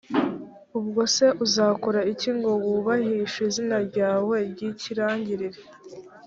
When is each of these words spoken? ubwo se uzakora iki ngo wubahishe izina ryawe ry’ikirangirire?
ubwo 0.79 1.01
se 1.15 1.25
uzakora 1.45 1.99
iki 2.13 2.29
ngo 2.37 2.51
wubahishe 2.65 3.39
izina 3.49 3.77
ryawe 3.87 4.35
ry’ikirangirire? 4.51 5.61